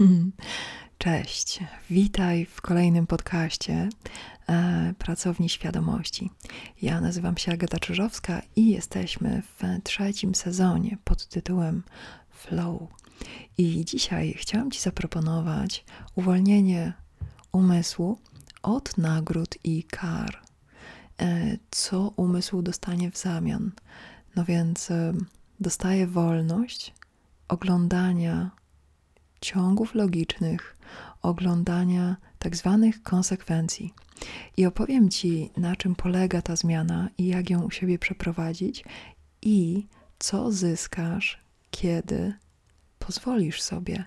Cześć, 0.98 1.60
witaj 1.90 2.46
w 2.46 2.60
kolejnym 2.60 3.06
podcaście 3.06 3.88
e, 4.48 4.94
Pracowni 4.98 5.48
Świadomości. 5.48 6.30
Ja 6.82 7.00
nazywam 7.00 7.36
się 7.36 7.52
Agata 7.52 7.78
Czyżowska 7.78 8.42
i 8.56 8.70
jesteśmy 8.70 9.42
w 9.42 9.82
trzecim 9.84 10.34
sezonie 10.34 10.98
pod 11.04 11.26
tytułem 11.26 11.82
Flow. 12.30 12.82
I 13.58 13.84
dzisiaj 13.84 14.34
chciałam 14.38 14.70
Ci 14.70 14.80
zaproponować 14.80 15.84
uwolnienie 16.14 16.92
umysłu 17.52 18.18
od 18.62 18.98
nagród 18.98 19.58
i 19.64 19.84
kar. 19.84 20.42
E, 21.20 21.56
co 21.70 22.12
umysł 22.16 22.62
dostanie 22.62 23.10
w 23.10 23.18
zamian? 23.18 23.72
No 24.36 24.44
więc 24.44 24.90
e, 24.90 25.12
dostaje 25.60 26.06
wolność 26.06 26.94
oglądania 27.48 28.60
ciągów 29.40 29.94
logicznych, 29.94 30.76
oglądania 31.22 32.16
tak 32.38 32.56
zwanych 32.56 33.02
konsekwencji. 33.02 33.94
I 34.56 34.66
opowiem 34.66 35.08
Ci, 35.08 35.50
na 35.56 35.76
czym 35.76 35.94
polega 35.94 36.42
ta 36.42 36.56
zmiana 36.56 37.08
i 37.18 37.26
jak 37.26 37.50
ją 37.50 37.62
u 37.62 37.70
siebie 37.70 37.98
przeprowadzić, 37.98 38.84
i 39.42 39.86
co 40.18 40.52
zyskasz, 40.52 41.38
kiedy 41.70 42.34
pozwolisz 42.98 43.62
sobie 43.62 44.04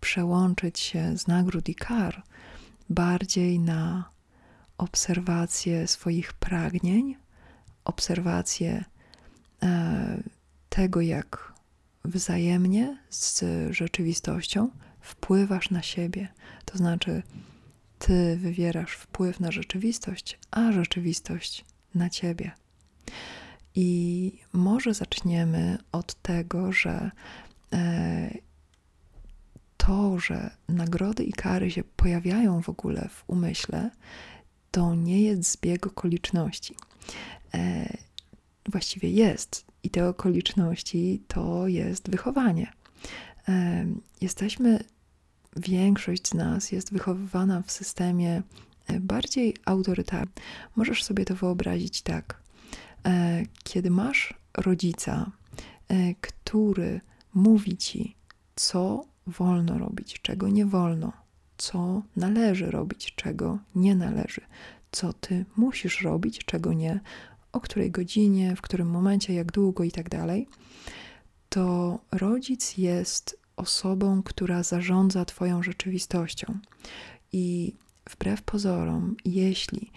przełączyć 0.00 0.80
się 0.80 1.18
z 1.18 1.26
nagród 1.26 1.68
i 1.68 1.74
kar 1.74 2.22
bardziej 2.90 3.60
na 3.60 4.10
obserwację 4.78 5.86
swoich 5.86 6.32
pragnień, 6.32 7.16
obserwację 7.84 8.84
e, 9.62 10.22
tego, 10.68 11.00
jak 11.00 11.52
wzajemnie 12.06 12.98
z 13.10 13.44
rzeczywistością 13.70 14.70
wpływasz 15.00 15.70
na 15.70 15.82
siebie. 15.82 16.28
To 16.64 16.78
znaczy, 16.78 17.22
ty 17.98 18.36
wywierasz 18.36 18.92
wpływ 18.92 19.40
na 19.40 19.50
rzeczywistość, 19.50 20.38
a 20.50 20.72
rzeczywistość 20.72 21.64
na 21.94 22.10
ciebie. 22.10 22.50
I 23.74 24.32
może 24.52 24.94
zaczniemy 24.94 25.78
od 25.92 26.14
tego, 26.14 26.72
że 26.72 27.10
e, 27.72 28.30
to, 29.76 30.18
że 30.18 30.50
nagrody 30.68 31.24
i 31.24 31.32
kary 31.32 31.70
się 31.70 31.84
pojawiają 31.84 32.62
w 32.62 32.68
ogóle 32.68 33.08
w 33.08 33.24
umyśle, 33.26 33.90
to 34.70 34.94
nie 34.94 35.22
jest 35.22 35.52
zbieg 35.52 35.86
okoliczności. 35.86 36.74
E, 37.54 37.96
właściwie 38.68 39.10
jest, 39.10 39.65
i 39.86 39.90
te 39.90 40.08
okoliczności 40.08 41.22
to 41.28 41.68
jest 41.68 42.10
wychowanie. 42.10 42.72
E, 43.48 43.86
jesteśmy, 44.20 44.84
większość 45.56 46.28
z 46.28 46.34
nas 46.34 46.72
jest 46.72 46.92
wychowywana 46.92 47.62
w 47.62 47.70
systemie 47.70 48.42
e, 48.86 49.00
bardziej 49.00 49.56
autorytarnym. 49.64 50.34
Możesz 50.76 51.04
sobie 51.04 51.24
to 51.24 51.34
wyobrazić 51.34 52.02
tak. 52.02 52.46
Kiedy 53.64 53.90
masz 53.90 54.34
rodzica, 54.58 55.30
który 56.20 57.00
mówi 57.34 57.76
ci, 57.76 58.16
co 58.56 59.04
wolno 59.26 59.78
robić, 59.78 60.20
czego 60.22 60.48
nie 60.48 60.66
wolno, 60.66 61.12
co 61.56 62.02
należy 62.16 62.70
robić, 62.70 63.14
czego 63.16 63.58
nie 63.74 63.94
należy, 63.94 64.40
co 64.92 65.12
ty 65.12 65.44
musisz 65.56 66.02
robić, 66.02 66.38
czego 66.38 66.72
nie, 66.72 67.00
o 67.52 67.60
której 67.60 67.90
godzinie, 67.90 68.56
w 68.56 68.60
którym 68.60 68.88
momencie, 68.90 69.34
jak 69.34 69.52
długo 69.52 69.84
i 69.84 69.92
tak 69.92 70.08
dalej, 70.08 70.48
to 71.48 71.98
rodzic 72.12 72.78
jest 72.78 73.38
osobą, 73.56 74.22
która 74.22 74.62
zarządza 74.62 75.24
Twoją 75.24 75.62
rzeczywistością. 75.62 76.58
I 77.32 77.74
wbrew 78.10 78.42
pozorom, 78.42 79.16
jeśli 79.24 79.90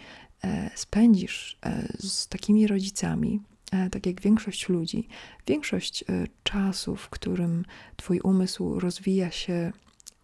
e, 0.43 0.71
spędzisz 0.75 1.57
e, 1.65 1.93
z 1.99 2.27
takimi 2.27 2.67
rodzicami, 2.67 3.41
e, 3.71 3.89
tak 3.89 4.05
jak 4.05 4.21
większość 4.21 4.69
ludzi, 4.69 5.07
większość 5.47 6.03
czasu, 6.43 6.95
w 6.95 7.09
którym 7.09 7.65
Twój 7.95 8.19
umysł 8.19 8.79
rozwija 8.79 9.31
się 9.31 9.71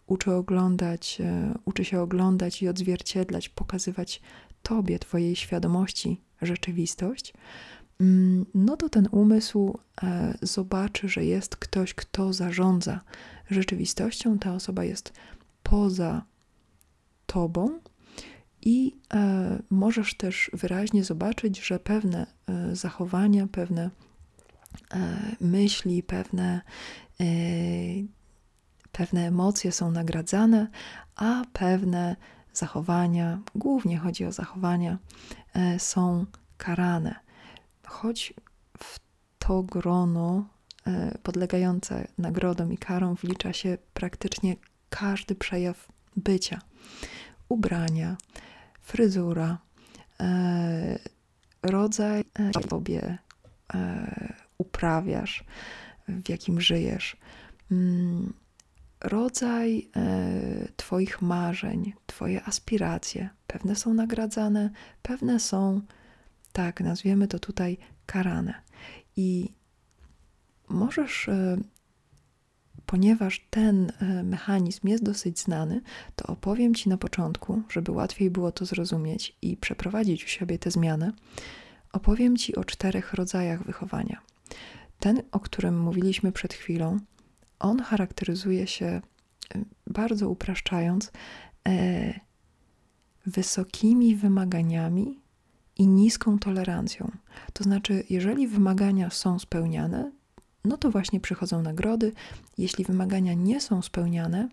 uczy 0.06 0.32
oglądać, 0.32 1.18
uczy 1.64 1.84
się 1.84 2.00
oglądać 2.00 2.62
i 2.62 2.68
odzwierciedlać, 2.68 3.48
pokazywać 3.48 4.20
Tobie, 4.62 4.98
Twojej 4.98 5.36
świadomości 5.36 6.20
rzeczywistość, 6.42 7.34
mm, 8.00 8.46
no 8.54 8.76
to 8.76 8.88
ten 8.88 9.08
umysł 9.12 9.78
e, 10.02 10.34
zobaczy, 10.42 11.08
że 11.08 11.24
jest 11.24 11.56
ktoś, 11.56 11.94
kto 11.94 12.32
zarządza 12.32 13.00
rzeczywistością. 13.50 14.38
Ta 14.38 14.54
osoba 14.54 14.84
jest 14.84 15.12
poza 15.62 16.24
Tobą. 17.26 17.80
I 18.62 18.96
e, 19.14 19.62
możesz 19.70 20.14
też 20.14 20.50
wyraźnie 20.52 21.04
zobaczyć, 21.04 21.66
że 21.66 21.78
pewne 21.78 22.26
e, 22.46 22.76
zachowania, 22.76 23.46
pewne 23.46 23.90
myśli, 25.40 26.02
pewne 26.02 26.60
Pewne 28.96 29.26
emocje 29.26 29.72
są 29.72 29.90
nagradzane, 29.90 30.68
a 31.16 31.44
pewne 31.52 32.16
zachowania, 32.56 33.38
głównie 33.54 33.98
chodzi 33.98 34.24
o 34.24 34.32
zachowania, 34.32 34.98
e, 35.54 35.78
są 35.78 36.26
karane. 36.56 37.14
Choć 37.86 38.34
w 38.78 39.00
to 39.38 39.62
grono 39.62 40.48
e, 40.86 41.18
podlegające 41.22 42.08
nagrodom 42.18 42.72
i 42.72 42.78
karom 42.78 43.14
wlicza 43.14 43.52
się 43.52 43.78
praktycznie 43.94 44.56
każdy 44.90 45.34
przejaw 45.34 45.88
bycia. 46.16 46.60
Ubrania, 47.48 48.16
fryzura, 48.82 49.58
e, 50.20 50.98
rodzaj 51.62 52.24
sobie 52.70 53.18
uprawiasz, 54.58 55.44
w 56.08 56.28
jakim 56.28 56.60
żyjesz. 56.60 57.16
Rodzaj 59.06 59.88
e, 59.96 60.68
Twoich 60.76 61.22
marzeń, 61.22 61.92
Twoje 62.06 62.44
aspiracje. 62.44 63.28
Pewne 63.46 63.76
są 63.76 63.94
nagradzane, 63.94 64.70
pewne 65.02 65.40
są, 65.40 65.80
tak, 66.52 66.80
nazwiemy 66.80 67.28
to 67.28 67.38
tutaj, 67.38 67.78
karane. 68.06 68.54
I 69.16 69.48
możesz, 70.68 71.28
e, 71.28 71.56
ponieważ 72.86 73.46
ten 73.50 73.92
e, 74.00 74.22
mechanizm 74.22 74.88
jest 74.88 75.04
dosyć 75.04 75.40
znany, 75.40 75.80
to 76.16 76.26
opowiem 76.26 76.74
Ci 76.74 76.88
na 76.88 76.96
początku, 76.96 77.62
żeby 77.68 77.92
łatwiej 77.92 78.30
było 78.30 78.52
to 78.52 78.64
zrozumieć 78.64 79.36
i 79.42 79.56
przeprowadzić 79.56 80.24
u 80.24 80.28
siebie 80.28 80.58
tę 80.58 80.70
zmianę. 80.70 81.12
Opowiem 81.92 82.36
Ci 82.36 82.56
o 82.56 82.64
czterech 82.64 83.14
rodzajach 83.14 83.64
wychowania. 83.64 84.20
Ten, 84.98 85.22
o 85.32 85.40
którym 85.40 85.80
mówiliśmy 85.80 86.32
przed 86.32 86.54
chwilą, 86.54 86.98
on 87.58 87.82
charakteryzuje 87.82 88.66
się, 88.66 88.86
e, 88.86 89.00
bardzo 89.86 90.30
upraszczając, 90.30 91.12
e, 91.68 92.20
wysokimi 93.26 94.16
wymaganiami 94.16 95.20
i 95.78 95.88
niską 95.88 96.38
tolerancją. 96.38 97.10
To 97.52 97.64
znaczy, 97.64 98.04
jeżeli 98.10 98.48
wymagania 98.48 99.10
są 99.10 99.38
spełniane, 99.38 100.12
no 100.64 100.76
to 100.76 100.90
właśnie 100.90 101.20
przychodzą 101.20 101.62
nagrody. 101.62 102.12
Jeśli 102.58 102.84
wymagania 102.84 103.34
nie 103.34 103.60
są 103.60 103.82
spełniane, 103.82 104.48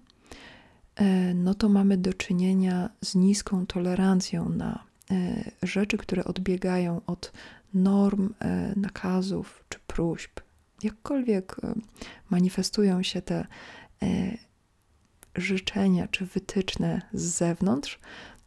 e, 0.96 1.34
no 1.34 1.54
to 1.54 1.70
mamy 1.70 1.98
do 1.98 2.14
czynienia 2.14 2.90
z 3.02 3.16
niską 3.16 3.66
tolerancją 3.66 4.50
na 4.50 4.84
rzeczy, 5.64 5.98
które 5.98 6.24
odbiegają 6.24 7.02
od 7.08 7.32
norm, 7.74 8.34
nakazów 8.76 9.64
czy 9.70 9.80
próśb 9.88 10.40
jakkolwiek 10.84 11.56
e, 11.64 11.74
manifestują 12.30 13.04
się 13.04 13.22
te 13.22 13.48
e, 14.04 14.38
życzenia 15.36 16.08
czy 16.08 16.26
wytyczne 16.26 17.02
z 17.14 17.22
zewnątrz, 17.22 18.00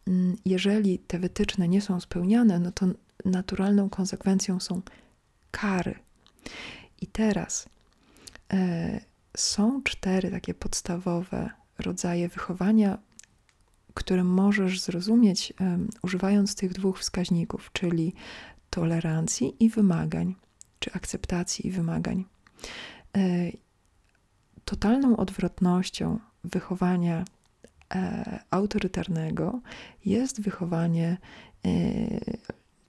mm, 0.07 0.35
jeżeli 0.45 0.99
te 0.99 1.19
wytyczne 1.19 1.67
nie 1.67 1.81
są 1.81 1.99
spełniane, 1.99 2.59
no 2.59 2.71
to 2.71 2.85
naturalną 3.25 3.89
konsekwencją 3.89 4.59
są 4.59 4.81
kary. 5.51 5.95
I 7.01 7.07
teraz 7.07 7.69
e, 8.53 8.99
są 9.37 9.83
cztery 9.83 10.31
takie 10.31 10.53
podstawowe 10.53 11.49
rodzaje 11.79 12.29
wychowania, 12.29 12.97
które 13.93 14.23
możesz 14.23 14.81
zrozumieć 14.81 15.53
używając 16.01 16.55
tych 16.55 16.73
dwóch 16.73 16.99
wskaźników, 16.99 17.69
czyli 17.73 18.13
tolerancji 18.69 19.55
i 19.59 19.69
wymagań 19.69 20.35
czy 20.79 20.93
akceptacji 20.93 21.67
i 21.67 21.71
wymagań. 21.71 22.25
E, 23.17 23.51
totalną 24.65 25.17
odwrotnością 25.17 26.19
wychowania 26.43 27.25
e, 27.95 28.39
autorytarnego 28.51 29.59
jest 30.05 30.41
wychowanie 30.41 31.17
e, 31.65 31.69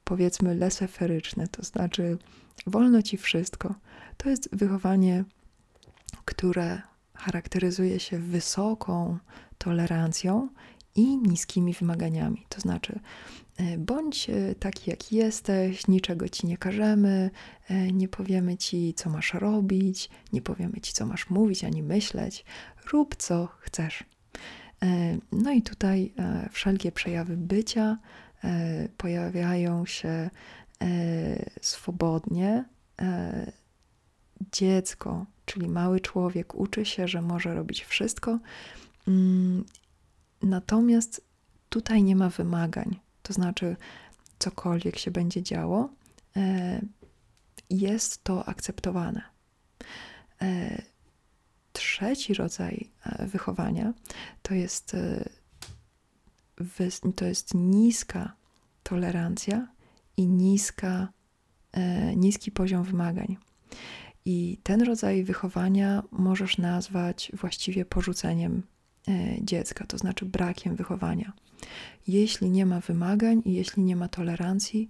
powiedzmy 0.05 0.55
leseferyczne, 0.55 1.49
to 1.49 1.63
znaczy 1.63 2.19
wolno 2.67 3.03
ci 3.03 3.17
wszystko. 3.17 3.75
To 4.17 4.31
jest 4.31 4.57
wychowanie, 4.57 5.25
które 6.25 6.83
charakteryzuje 7.15 8.01
się 8.01 8.19
wysoką 8.19 9.19
tolerancją 9.59 10.49
i 10.95 11.17
niskimi 11.17 11.73
wymaganiami. 11.73 12.47
To 12.49 12.61
znaczy, 12.61 13.01
e, 13.57 13.79
bądź 13.79 14.31
e, 14.31 14.55
taki, 14.55 14.91
jak 14.91 15.13
jesteś, 15.13 15.89
niczego 15.89 16.29
ci 16.29 16.47
nie 16.47 16.59
każemy, 16.59 17.31
e, 17.69 17.93
nie 17.93 18.09
powiemy 18.09 18.57
ci, 18.57 18.95
co 18.95 19.11
masz 19.11 19.35
robić, 19.35 20.11
nie 20.33 20.43
powiemy 20.43 20.81
ci, 20.81 20.93
co 20.93 21.07
masz 21.07 21.31
mówić 21.31 21.65
ani 21.65 21.83
myśleć. 21.83 22.45
Rób 22.93 23.17
co 23.17 23.49
chcesz. 23.61 24.05
No 25.33 25.53
i 25.53 25.63
tutaj 25.63 26.13
wszelkie 26.51 26.93
przejawy 26.93 27.37
bycia 27.37 27.99
pojawiają 28.97 29.87
się 29.87 30.31
swobodnie. 31.61 32.65
Dziecko, 34.53 35.27
czyli 35.45 35.69
mały 35.69 36.01
człowiek, 36.01 36.55
uczy 36.55 36.85
się, 36.85 37.09
że 37.09 37.23
może 37.23 37.55
robić 37.55 37.85
wszystko 37.85 38.39
mm, 39.09 39.65
Natomiast 40.43 41.29
tutaj 41.69 42.03
nie 42.03 42.17
ma 42.17 42.29
wymagań, 42.29 43.01
to 43.23 43.33
znaczy 43.33 43.77
cokolwiek 44.39 44.99
się 44.99 45.11
będzie 45.11 45.43
działo, 45.43 45.91
e, 46.37 46.81
jest 47.71 48.25
to 48.25 48.49
akceptowane. 48.49 49.23
E, 50.43 50.83
trzeci 51.73 52.35
rodzaj 52.35 52.91
e, 53.05 53.27
wychowania 53.27 53.93
to 54.43 54.55
jest, 54.55 54.97
to 57.17 57.25
jest 57.25 57.55
niska 57.55 58.33
tolerancja 58.83 59.69
i 60.17 60.27
niska, 60.27 61.09
niski 62.17 62.51
poziom 62.51 62.83
wymagań. 62.83 63.37
I 64.25 64.59
ten 64.63 64.83
rodzaj 64.83 65.25
wychowania 65.25 66.03
możesz 66.11 66.59
nazwać 66.59 67.33
właściwie 67.35 67.85
porzuceniem 67.85 68.63
dziecka, 69.41 69.87
to 69.87 69.99
znaczy 69.99 70.25
brakiem 70.25 70.77
wychowania. 70.77 71.33
Jeśli 72.07 72.51
nie 72.51 72.67
ma 72.67 72.81
wymagań 72.81 73.43
i 73.45 73.53
jeśli 73.53 73.83
nie 73.83 73.97
ma 73.97 74.09
tolerancji, 74.09 74.89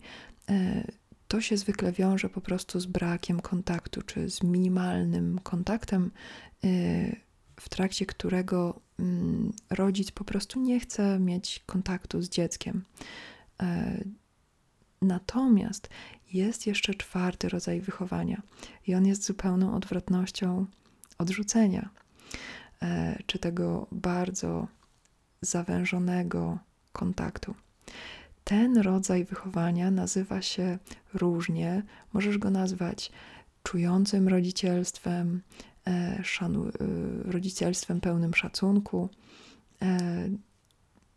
e, 0.49 0.85
to 1.29 1.41
się 1.41 1.57
zwykle 1.57 1.93
wiąże 1.93 2.29
po 2.29 2.41
prostu 2.41 2.81
z 2.81 2.87
brakiem 2.87 3.41
kontaktu, 3.41 4.03
czy 4.03 4.31
z 4.31 4.43
minimalnym 4.43 5.39
kontaktem, 5.43 6.11
e, 6.65 6.69
w 7.61 7.69
trakcie 7.69 8.07
którego 8.07 8.81
mm, 8.99 9.53
rodzic 9.71 10.11
po 10.11 10.25
prostu 10.25 10.61
nie 10.61 10.81
chce 10.81 11.21
mieć 11.21 11.63
kontaktu 11.67 12.23
z 12.23 12.29
dzieckiem. 12.29 12.85
Natomiast 15.03 15.89
jest 16.33 16.67
jeszcze 16.67 16.95
czwarty 16.95 17.49
rodzaj 17.49 17.81
wychowania, 17.81 18.43
i 18.87 18.95
on 18.95 19.07
jest 19.07 19.25
zupełną 19.25 19.75
odwrotnością 19.75 20.67
odrzucenia. 21.19 21.91
E, 22.83 23.19
czy 23.27 23.39
tego 23.39 23.87
bardzo 23.93 24.69
zawężonego 25.41 26.59
kontaktu. 26.93 27.55
Ten 28.45 28.79
rodzaj 28.79 29.25
wychowania 29.25 29.91
nazywa 29.91 30.43
się 30.43 30.79
różnie. 31.15 31.83
Możesz 32.13 32.39
go 32.39 32.51
nazwać 32.51 33.13
czującym 33.63 34.29
rodzicielstwem, 34.29 35.43
e, 35.87 36.21
szanu, 36.25 36.69
e, 36.69 36.73
rodzicielstwem 37.33 38.01
pełnym 38.01 38.35
szacunku. 38.35 39.09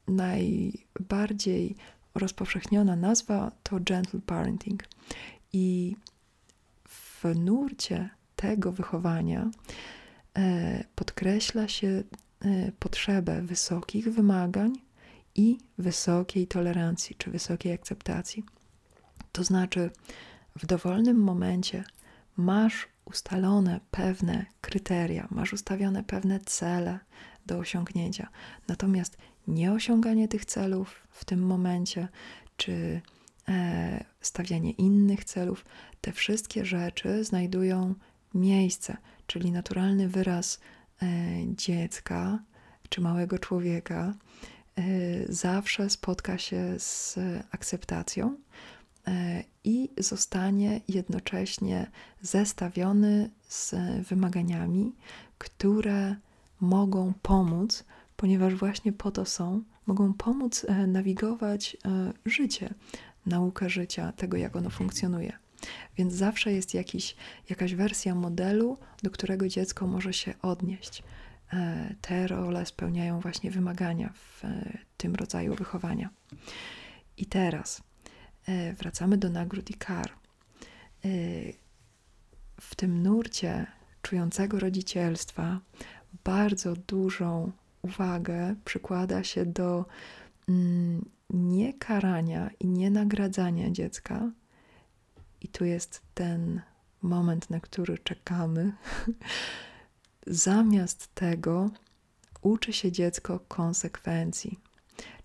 Najbardziej 0.07 1.75
rozpowszechniona 2.15 2.95
nazwa 2.95 3.51
to 3.63 3.79
gentle 3.79 4.19
parenting. 4.25 4.83
I 5.53 5.95
w 6.87 7.23
nurcie 7.35 8.09
tego 8.35 8.71
wychowania 8.71 9.51
podkreśla 10.95 11.67
się 11.67 11.87
e, 11.87 12.03
potrzebę 12.79 13.41
wysokich 13.41 14.13
wymagań 14.13 14.73
i 15.35 15.57
wysokiej 15.77 16.47
tolerancji 16.47 17.15
czy 17.15 17.31
wysokiej 17.31 17.73
akceptacji. 17.73 18.43
To 19.31 19.43
znaczy, 19.43 19.89
w 20.55 20.65
dowolnym 20.65 21.17
momencie 21.17 21.83
masz 22.37 22.87
ustalone 23.05 23.79
pewne 23.91 24.45
kryteria, 24.61 25.27
masz 25.31 25.53
ustawione 25.53 26.03
pewne 26.03 26.39
cele 26.39 26.99
do 27.45 27.57
osiągnięcia. 27.57 28.29
Natomiast 28.67 29.17
nieosiąganie 29.47 30.27
tych 30.27 30.45
celów 30.45 31.07
w 31.11 31.25
tym 31.25 31.45
momencie, 31.45 32.07
czy 32.57 33.01
e, 33.47 34.03
stawianie 34.21 34.71
innych 34.71 35.25
celów, 35.25 35.65
te 36.01 36.11
wszystkie 36.11 36.65
rzeczy 36.65 37.23
znajdują 37.23 37.95
miejsce, 38.33 38.97
czyli 39.31 39.51
naturalny 39.51 40.09
wyraz 40.09 40.59
e, 41.01 41.07
dziecka 41.55 42.39
czy 42.89 43.01
małego 43.01 43.39
człowieka, 43.39 44.13
e, 44.77 44.83
zawsze 45.29 45.89
spotka 45.89 46.37
się 46.37 46.79
z 46.79 47.19
akceptacją 47.51 48.37
e, 49.07 49.43
i 49.63 49.89
zostanie 49.97 50.81
jednocześnie 50.87 51.91
zestawiony 52.21 53.29
z 53.47 53.75
wymaganiami, 54.07 54.95
które 55.37 56.15
mogą 56.61 57.13
pomóc, 57.21 57.83
ponieważ 58.17 58.55
właśnie 58.55 58.93
po 58.93 59.11
to 59.11 59.25
są, 59.25 59.63
mogą 59.85 60.13
pomóc 60.13 60.65
nawigować 60.87 61.77
życie, 62.25 62.73
naukę 63.25 63.69
życia, 63.69 64.11
tego 64.11 64.37
jak 64.37 64.55
ono 64.55 64.69
funkcjonuje. 64.69 65.40
Więc 65.97 66.13
zawsze 66.13 66.53
jest 66.53 66.73
jakiś, 66.73 67.15
jakaś 67.49 67.75
wersja 67.75 68.15
modelu, 68.15 68.77
do 69.03 69.09
którego 69.09 69.47
dziecko 69.47 69.87
może 69.87 70.13
się 70.13 70.33
odnieść. 70.41 71.03
E, 71.53 71.95
te 72.01 72.27
role 72.27 72.65
spełniają 72.65 73.19
właśnie 73.19 73.51
wymagania 73.51 74.13
w 74.13 74.45
e, 74.45 74.77
tym 74.97 75.15
rodzaju 75.15 75.55
wychowania. 75.55 76.09
I 77.17 77.25
teraz 77.25 77.83
e, 78.47 78.73
wracamy 78.73 79.17
do 79.17 79.29
nagród 79.29 79.69
i 79.69 79.73
kar. 79.73 80.11
W 82.61 82.75
tym 82.75 83.03
nurcie 83.03 83.67
czującego 84.01 84.59
rodzicielstwa 84.59 85.59
bardzo 86.23 86.75
dużą 86.75 87.51
uwagę 87.81 88.55
przykłada 88.65 89.23
się 89.23 89.45
do 89.45 89.85
mm, 90.49 91.09
nie 91.29 91.73
karania 91.73 92.49
i 92.59 92.67
nie 92.67 92.91
nagradzania 92.91 93.71
dziecka, 93.71 94.31
i 95.41 95.47
tu 95.47 95.65
jest 95.65 96.01
ten 96.13 96.61
moment, 97.01 97.49
na 97.49 97.59
który 97.59 97.97
czekamy. 97.97 98.73
Zamiast 100.27 101.15
tego 101.15 101.69
uczy 102.41 102.73
się 102.73 102.91
dziecko 102.91 103.39
konsekwencji, 103.39 104.59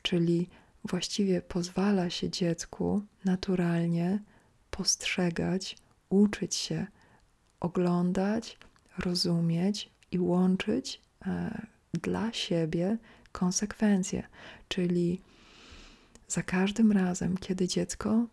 czyli 0.02 0.48
właściwie 0.84 1.42
pozwala 1.42 2.10
się 2.10 2.30
dziecku 2.30 3.02
naturalnie 3.24 4.22
postrzegać, 4.70 5.76
uczyć 6.08 6.54
się, 6.54 6.86
oglądać, 7.60 8.58
rozumieć 8.98 9.90
i 10.10 10.18
łączyć 10.18 11.00
e, 11.26 11.66
dla 11.92 12.32
siebie 12.32 12.98
konsekwencje. 13.32 14.28
Czyli 14.68 15.20
za 16.28 16.42
każdym 16.42 16.92
razem, 16.92 17.36
kiedy 17.36 17.68
dziecko 17.68 18.26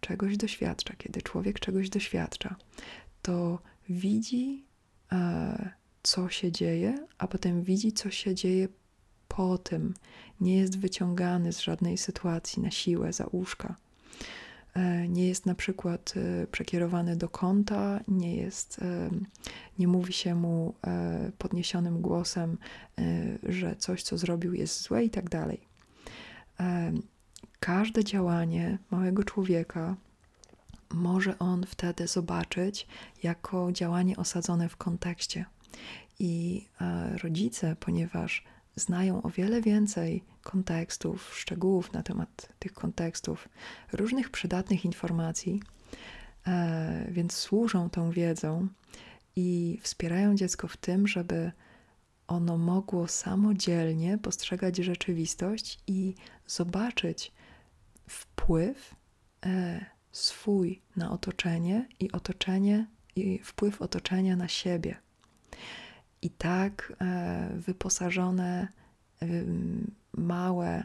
czegoś 0.00 0.36
doświadcza, 0.36 0.94
kiedy 0.98 1.22
człowiek 1.22 1.60
czegoś 1.60 1.88
doświadcza, 1.88 2.56
to 3.22 3.58
widzi, 3.88 4.64
e, 5.12 5.70
co 6.02 6.28
się 6.28 6.52
dzieje, 6.52 7.06
a 7.18 7.28
potem 7.28 7.62
widzi, 7.62 7.92
co 7.92 8.10
się 8.10 8.34
dzieje 8.34 8.68
po 9.28 9.58
tym. 9.58 9.94
Nie 10.40 10.56
jest 10.56 10.78
wyciągany 10.78 11.52
z 11.52 11.60
żadnej 11.60 11.98
sytuacji 11.98 12.62
na 12.62 12.70
siłę, 12.70 13.12
za 13.12 13.26
łóżka. 13.32 13.76
E, 14.74 15.08
nie 15.08 15.28
jest 15.28 15.46
na 15.46 15.54
przykład 15.54 16.14
przekierowany 16.52 17.16
do 17.16 17.28
kąta, 17.28 18.00
nie 18.08 18.36
jest, 18.36 18.80
nie 19.78 19.88
mówi 19.88 20.12
się 20.12 20.34
mu 20.34 20.74
podniesionym 21.38 22.00
głosem, 22.00 22.58
że 23.42 23.76
coś, 23.76 24.02
co 24.02 24.18
zrobił, 24.18 24.54
jest 24.54 24.82
złe 24.82 25.04
i 25.04 25.10
tak 25.10 25.28
dalej 25.28 25.60
każde 27.60 28.04
działanie 28.04 28.78
małego 28.90 29.24
człowieka 29.24 29.96
może 30.90 31.38
on 31.38 31.66
wtedy 31.66 32.06
zobaczyć 32.06 32.86
jako 33.22 33.72
działanie 33.72 34.16
osadzone 34.16 34.68
w 34.68 34.76
kontekście. 34.76 35.44
I 36.18 36.64
e, 36.80 37.18
rodzice, 37.18 37.76
ponieważ 37.80 38.44
znają 38.76 39.22
o 39.22 39.30
wiele 39.30 39.62
więcej 39.62 40.24
kontekstów, 40.42 41.34
szczegółów 41.34 41.92
na 41.92 42.02
temat 42.02 42.48
tych 42.58 42.72
kontekstów, 42.72 43.48
różnych 43.92 44.30
przydatnych 44.30 44.84
informacji, 44.84 45.62
e, 46.46 47.06
więc 47.10 47.32
służą 47.32 47.90
tą 47.90 48.10
wiedzą 48.10 48.68
i 49.36 49.78
wspierają 49.82 50.34
dziecko 50.34 50.68
w 50.68 50.76
tym, 50.76 51.08
żeby 51.08 51.52
ono 52.26 52.58
mogło 52.58 53.08
samodzielnie 53.08 54.18
postrzegać 54.18 54.76
rzeczywistość 54.76 55.78
i 55.86 56.14
zobaczyć, 56.46 57.32
wpływ 58.10 58.94
e, 59.46 59.84
swój 60.12 60.82
na 60.96 61.10
otoczenie 61.10 61.88
i 62.00 62.12
otoczenie 62.12 62.86
i 63.16 63.38
wpływ 63.38 63.82
otoczenia 63.82 64.36
na 64.36 64.48
siebie. 64.48 64.96
i 66.22 66.30
tak 66.30 66.92
wyposażone 67.56 68.68
małe 70.12 70.84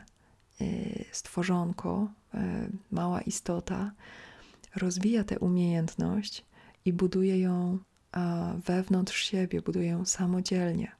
stworzonko, 1.11 2.07
mała 2.91 3.21
istota 3.21 3.91
rozwija 4.75 5.23
tę 5.23 5.39
umiejętność 5.39 6.45
i 6.85 6.93
buduje 6.93 7.39
ją 7.39 7.79
wewnątrz 8.65 9.23
siebie, 9.23 9.61
buduje 9.61 9.87
ją 9.87 10.05
samodzielnie. 10.05 10.91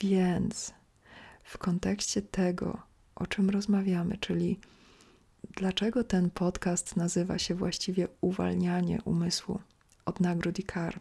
Więc 0.00 0.74
w 1.46 1.58
kontekście 1.58 2.22
tego, 2.22 2.82
o 3.14 3.26
czym 3.26 3.50
rozmawiamy, 3.50 4.18
czyli 4.18 4.58
dlaczego 5.56 6.04
ten 6.04 6.30
podcast 6.30 6.96
nazywa 6.96 7.38
się 7.38 7.54
właściwie 7.54 8.08
Uwalnianie 8.20 9.02
umysłu 9.04 9.60
od 10.04 10.20
nagród 10.20 10.58
i 10.58 10.62
kar, 10.62 11.00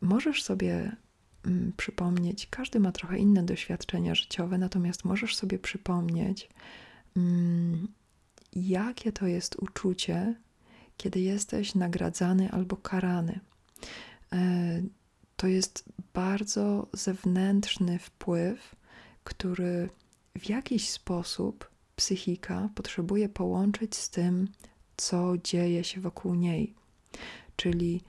możesz 0.00 0.42
sobie 0.42 0.96
mm, 1.44 1.72
przypomnieć, 1.76 2.46
każdy 2.50 2.80
ma 2.80 2.92
trochę 2.92 3.18
inne 3.18 3.42
doświadczenia 3.42 4.14
życiowe, 4.14 4.58
natomiast 4.58 5.04
możesz 5.04 5.36
sobie 5.36 5.58
przypomnieć, 5.58 6.48
mm, 7.16 7.88
jakie 8.52 9.12
to 9.12 9.26
jest 9.26 9.56
uczucie, 9.56 10.34
kiedy 10.96 11.20
jesteś 11.20 11.74
nagradzany 11.74 12.50
albo 12.50 12.76
karany. 12.76 13.40
E, 14.32 14.82
to 15.36 15.46
jest 15.46 15.84
bardzo 16.14 16.88
zewnętrzny 16.92 17.98
wpływ, 17.98 18.76
który 19.28 19.88
w 20.38 20.48
jakiś 20.48 20.90
sposób 20.90 21.70
psychika 21.96 22.68
potrzebuje 22.74 23.28
połączyć 23.28 23.96
z 23.96 24.10
tym, 24.10 24.48
co 24.96 25.34
dzieje 25.44 25.84
się 25.84 26.00
wokół 26.00 26.34
niej. 26.34 26.74
Czyli 27.56 28.02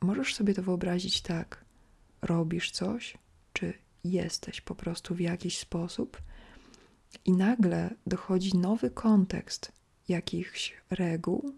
możesz 0.00 0.34
sobie 0.34 0.54
to 0.54 0.62
wyobrazić 0.62 1.20
tak: 1.22 1.64
robisz 2.22 2.70
coś, 2.70 3.18
czy 3.52 3.74
jesteś 4.04 4.60
po 4.60 4.74
prostu 4.74 5.14
w 5.14 5.20
jakiś 5.20 5.58
sposób, 5.58 6.22
i 7.24 7.32
nagle 7.32 7.94
dochodzi 8.06 8.58
nowy 8.58 8.90
kontekst 8.90 9.72
jakichś 10.08 10.76
reguł, 10.90 11.52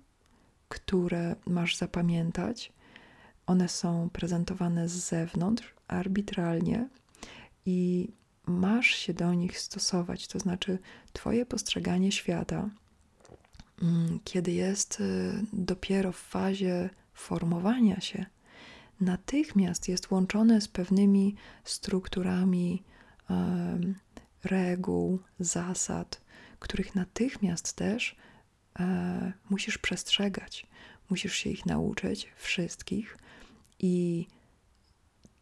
które 0.69 1.37
masz 1.47 1.77
zapamiętać. 1.77 2.73
One 3.47 3.69
są 3.69 4.11
prezentowane 4.11 4.89
z 4.89 4.93
zewnątrz, 4.93 5.75
arbitralnie, 5.89 6.89
i 7.67 8.09
masz 8.51 8.87
się 8.87 9.15
do 9.15 9.35
nich 9.35 9.59
stosować. 9.59 10.29
To 10.29 10.39
znaczy, 10.39 10.79
Twoje 11.13 11.47
postrzeganie 11.47 12.13
świata, 12.13 12.71
mm, 13.83 14.21
kiedy 14.25 14.53
jest 14.53 15.01
y, 15.01 15.33
dopiero 15.53 16.13
w 16.13 16.19
fazie 16.19 16.91
formowania 17.15 18.01
się, 18.01 18.27
natychmiast 19.01 19.89
jest 19.89 20.11
łączone 20.11 20.61
z 20.61 20.69
pewnymi 20.69 21.35
strukturami 21.65 22.83
reguł, 24.45 25.19
zasad, 25.41 26.21
których 26.59 26.95
natychmiast 26.95 27.73
też 27.73 28.17
e, 28.79 29.33
musisz 29.51 29.79
przestrzegać, 29.79 30.67
musisz 31.11 31.35
się 31.35 31.51
ich 31.51 31.67
nauczyć, 31.67 32.33
wszystkich. 32.37 33.19
I 33.79 34.27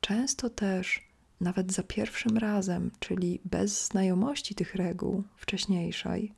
często 0.01 0.51
też, 0.51 1.08
nawet 1.41 1.73
za 1.73 1.83
pierwszym 1.83 2.39
razem, 2.39 2.91
czyli 2.99 3.41
bez 3.45 3.87
znajomości 3.87 4.55
tych 4.55 4.75
reguł 4.75 5.23
wcześniejszej, 5.37 6.35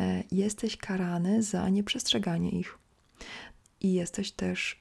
e, 0.00 0.24
jesteś 0.32 0.76
karany 0.76 1.42
za 1.42 1.68
nieprzestrzeganie 1.68 2.50
ich. 2.50 2.78
I 3.80 3.92
jesteś 3.92 4.32
też, 4.32 4.80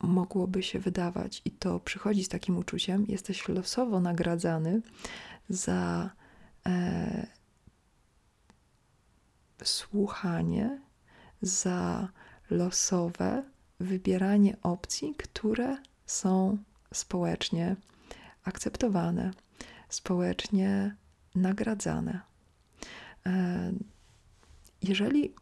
mogłoby 0.00 0.62
się 0.62 0.78
wydawać, 0.78 1.42
i 1.44 1.50
to 1.50 1.80
przychodzi 1.80 2.24
z 2.24 2.28
takim 2.28 2.56
uczuciem, 2.58 3.04
jesteś 3.08 3.48
losowo 3.48 4.00
nagradzany 4.00 4.82
za 5.48 6.10
e, 6.66 7.26
słuchanie, 9.64 10.80
za 11.42 12.08
losowe 12.50 13.42
wybieranie 13.80 14.56
opcji, 14.62 15.14
które 15.18 15.76
są 16.06 16.58
społecznie 16.92 17.76
akceptowane, 18.48 19.30
społecznie 19.88 20.96
nagradzane. 21.34 22.20
E, 23.26 23.72
jeżeli 24.82 25.34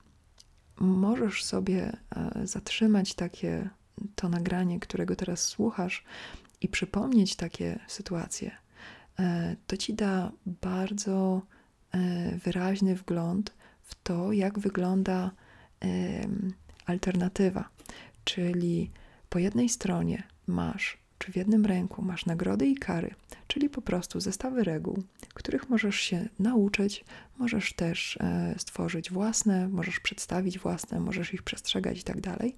możesz 0.81 1.45
sobie 1.45 1.97
e, 2.17 2.47
zatrzymać 2.47 3.15
takie 3.15 3.69
to 4.15 4.29
nagranie, 4.29 4.81
którego 4.81 5.17
teraz 5.17 5.43
słuchasz, 5.43 6.05
i 6.61 6.69
przypomnieć 6.69 7.37
takie 7.37 7.79
sytuacje, 7.89 8.51
E, 9.19 9.57
to 9.67 9.77
ci 9.77 9.95
da 9.95 10.33
bardzo 10.47 11.43
wyraźny 12.45 12.95
wgląd 12.95 13.55
w 13.83 13.95
to, 14.03 14.33
jak 14.33 14.59
wygląda 14.59 15.31
alternatywa. 16.87 17.69
Czyli 18.25 18.91
po 19.29 19.39
jednej 19.39 19.69
stronie 19.69 20.23
masz, 20.47 20.99
czy 21.19 21.33
w 21.33 21.37
jednym 21.37 21.67
ręku 21.67 22.03
masz 22.03 22.27
nagrody 22.27 22.67
i 22.67 22.75
kary, 22.75 23.15
czyli 23.47 23.69
po 23.69 23.83
prostu 23.83 24.21
zestawy 24.21 24.65
reguł, 24.65 25.03
których 25.35 25.71
możesz 25.71 25.97
się 26.01 26.29
nauczyć, 26.39 27.05
możesz 27.39 27.73
też 27.73 28.19
e, 28.21 28.55
stworzyć 28.59 29.11
własne, 29.11 29.69
możesz 29.69 30.01
przedstawić 30.01 30.59
własne, 30.59 31.01
możesz 31.01 31.35
ich 31.35 31.43
przestrzegać 31.43 32.01
i 32.01 32.03
tak 32.03 32.21
dalej. 32.21 32.57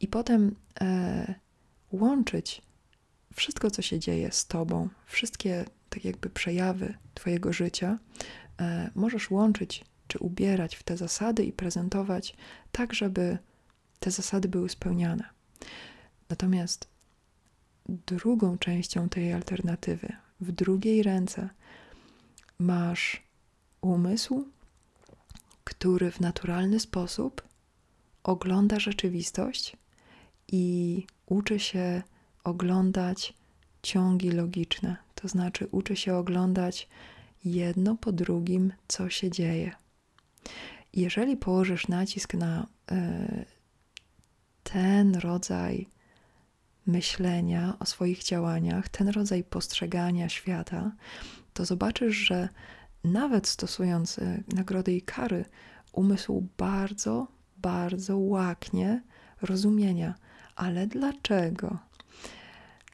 I 0.00 0.08
potem 0.08 0.54
łączyć 1.92 2.62
wszystko, 3.34 3.70
co 3.70 3.82
się 3.82 3.98
dzieje 3.98 4.32
z 4.32 4.46
tobą, 4.46 4.88
wszystkie 5.06 5.64
tak 5.90 6.04
jakby 6.04 6.30
przejawy 6.30 6.94
twojego 7.14 7.52
życia, 7.52 7.98
e, 8.60 8.90
możesz 8.94 9.30
łączyć 9.30 9.84
czy 10.08 10.18
ubierać 10.18 10.76
w 10.76 10.82
te 10.82 10.96
zasady 10.96 11.44
i 11.44 11.52
prezentować 11.52 12.36
tak, 12.72 12.94
żeby 12.94 13.38
te 14.00 14.10
zasady 14.10 14.48
były 14.48 14.68
spełniane. 14.68 15.24
Natomiast 16.28 16.88
drugą 17.88 18.58
częścią 18.58 19.08
tej 19.08 19.32
alternatywy, 19.32 20.12
w 20.40 20.52
drugiej 20.52 21.02
ręce, 21.02 21.48
masz 22.58 23.22
umysł, 23.80 24.44
który 25.64 26.10
w 26.10 26.20
naturalny 26.20 26.80
sposób 26.80 27.42
ogląda 28.22 28.80
rzeczywistość 28.80 29.76
i 30.52 31.06
uczy 31.26 31.58
się 31.58 32.02
oglądać 32.44 33.34
ciągi 33.82 34.30
logiczne, 34.30 34.96
to 35.14 35.28
znaczy 35.28 35.68
uczy 35.70 35.96
się 35.96 36.14
oglądać 36.14 36.88
jedno 37.44 37.96
po 37.96 38.12
drugim, 38.12 38.72
co 38.88 39.10
się 39.10 39.30
dzieje. 39.30 39.72
Jeżeli 40.94 41.36
położysz 41.36 41.88
nacisk 41.88 42.34
na 42.34 42.66
y, 42.92 43.44
ten 44.62 45.14
rodzaj 45.14 45.86
myślenia 46.88 47.76
o 47.78 47.86
swoich 47.86 48.22
działaniach, 48.24 48.88
ten 48.88 49.08
rodzaj 49.08 49.44
postrzegania 49.44 50.28
świata, 50.28 50.92
to 51.52 51.64
zobaczysz, 51.64 52.16
że 52.16 52.48
nawet 53.04 53.48
stosując 53.48 54.20
nagrody 54.54 54.92
i 54.92 55.02
kary, 55.02 55.44
umysł 55.92 56.48
bardzo, 56.58 57.26
bardzo 57.56 58.18
łaknie 58.18 59.02
rozumienia. 59.42 60.14
Ale 60.56 60.86
dlaczego? 60.86 61.78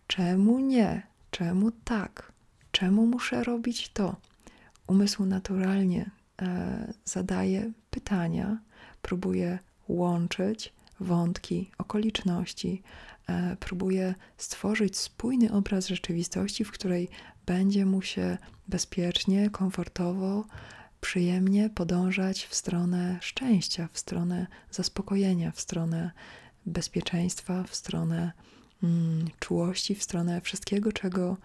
Czemu 0.07 0.59
nie? 0.59 1.03
Czemu 1.31 1.71
tak? 1.71 2.33
Czemu 2.71 3.07
muszę 3.07 3.45
robić 3.45 3.89
to? 3.89 4.17
Umysł 4.87 5.25
naturalnie 5.25 6.11
e, 6.43 6.93
zadaje 7.05 7.73
pytania, 7.91 8.59
próbuje 9.03 9.59
łączyć 9.89 10.73
wątki, 11.01 11.71
okoliczności, 11.79 12.83
próbuje 13.61 14.15
stworzyć 14.37 14.99
spójny 14.99 15.53
obraz 15.53 15.89
rzeczywistości, 15.89 16.65
w 16.65 16.73
której 16.73 17.09
będzie 17.47 17.87
mu 17.87 18.03
się 18.03 18.39
bezpiecznie, 18.69 19.51
komfortowo, 19.51 20.45
przyjemnie 21.01 21.71
podążać 21.71 22.45
w 22.47 22.55
stronę 22.55 23.19
szczęścia, 23.21 23.89
w 23.93 23.99
stronę 23.99 24.47
zaspokojenia, 24.71 25.51
w 25.51 25.61
stronę 25.61 26.11
bezpieczeństwa, 26.67 27.63
w 27.63 27.75
stronę 27.75 28.33
mm, 28.83 29.27
czułości, 29.41 29.95
w 29.95 30.03
stronę 30.03 30.41
wszystkiego, 30.41 30.93
czego 30.93 31.37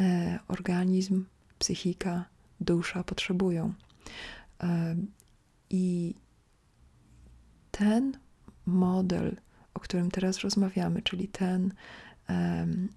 e, 0.00 0.38
organizm, 0.48 1.24
psychika, 1.58 2.24
dusza 2.60 3.04
potrzebują. 3.04 3.74
E, 4.62 4.96
I 5.70 6.14
ten 7.70 8.18
model, 8.66 9.36
o 9.74 9.80
którym 9.80 10.10
teraz 10.10 10.38
rozmawiamy, 10.38 11.02
czyli 11.02 11.28
ten 11.28 11.72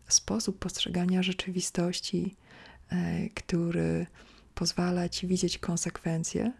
sposób 0.07 0.59
postrzegania 0.59 1.23
rzeczywistości, 1.23 2.35
e, 2.89 3.29
który 3.29 4.05
pozwala 4.55 5.09
ci 5.09 5.27
widzieć 5.27 5.57
konsekwencje, 5.57 6.51